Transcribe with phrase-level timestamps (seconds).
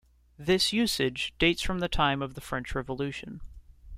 [0.39, 3.39] This usage dates from the time of the French Revolution.